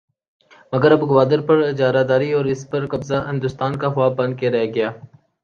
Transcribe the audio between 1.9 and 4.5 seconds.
داری اور اس پر قبضہ ہندوستان کا خواب بن کے